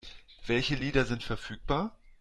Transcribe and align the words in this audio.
Welche 0.47 0.73
Lieder 0.73 1.05
sind 1.05 1.21
verfügbar? 1.21 1.95